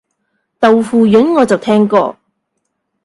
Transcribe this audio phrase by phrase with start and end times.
[0.59, 2.17] 豆腐膶我就聽過